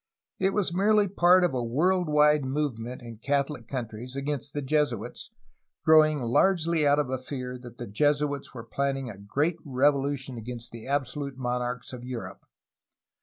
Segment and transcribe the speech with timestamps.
[0.39, 4.63] It was merely part of a world wide move ment in CathoHc countries against the
[4.63, 5.29] Jesuits,
[5.85, 10.71] growing largely out of a fear that the Jesuits were planning a great revolution against
[10.71, 12.45] the absolute monarchs of Europe.